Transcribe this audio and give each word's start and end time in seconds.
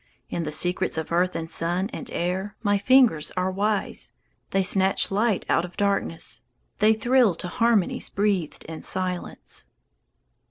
In 0.31 0.41
the 0.45 0.51
secrets 0.51 0.97
of 0.97 1.11
earth 1.11 1.35
and 1.35 1.47
sun 1.47 1.87
and 1.93 2.09
air 2.09 2.55
My 2.63 2.79
fingers 2.79 3.29
are 3.37 3.51
wise; 3.51 4.13
They 4.49 4.63
snatch 4.63 5.11
light 5.11 5.45
out 5.47 5.63
of 5.63 5.77
darkness, 5.77 6.41
They 6.79 6.95
thrill 6.95 7.35
to 7.35 7.47
harmonies 7.47 8.09
breathed 8.09 8.65
in 8.65 8.81
silence. 8.81 9.67